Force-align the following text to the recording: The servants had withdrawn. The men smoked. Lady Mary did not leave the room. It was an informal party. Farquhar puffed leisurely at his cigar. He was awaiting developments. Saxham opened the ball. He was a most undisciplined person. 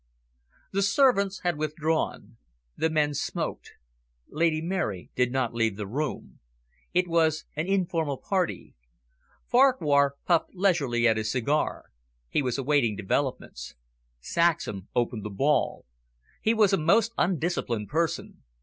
The 0.71 0.81
servants 0.81 1.41
had 1.43 1.59
withdrawn. 1.59 2.37
The 2.75 2.89
men 2.89 3.13
smoked. 3.13 3.73
Lady 4.29 4.59
Mary 4.59 5.11
did 5.13 5.31
not 5.31 5.53
leave 5.53 5.77
the 5.77 5.85
room. 5.85 6.39
It 6.91 7.07
was 7.07 7.45
an 7.55 7.67
informal 7.67 8.17
party. 8.17 8.73
Farquhar 9.47 10.15
puffed 10.25 10.55
leisurely 10.55 11.07
at 11.07 11.17
his 11.17 11.31
cigar. 11.31 11.91
He 12.29 12.41
was 12.41 12.57
awaiting 12.57 12.95
developments. 12.95 13.75
Saxham 14.19 14.87
opened 14.95 15.23
the 15.23 15.29
ball. 15.29 15.85
He 16.41 16.55
was 16.55 16.73
a 16.73 16.77
most 16.77 17.13
undisciplined 17.15 17.87
person. 17.89 18.41